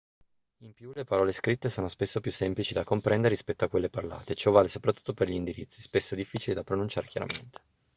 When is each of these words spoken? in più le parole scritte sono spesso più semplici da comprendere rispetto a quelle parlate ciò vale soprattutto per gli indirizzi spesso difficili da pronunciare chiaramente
in 0.61 0.73
più 0.73 0.93
le 0.95 1.03
parole 1.03 1.31
scritte 1.31 1.69
sono 1.69 1.87
spesso 1.87 2.21
più 2.21 2.31
semplici 2.31 2.73
da 2.73 2.83
comprendere 2.83 3.35
rispetto 3.35 3.65
a 3.65 3.67
quelle 3.69 3.87
parlate 3.91 4.33
ciò 4.33 4.49
vale 4.49 4.67
soprattutto 4.67 5.13
per 5.13 5.27
gli 5.29 5.33
indirizzi 5.35 5.79
spesso 5.79 6.15
difficili 6.15 6.55
da 6.55 6.63
pronunciare 6.63 7.05
chiaramente 7.05 7.59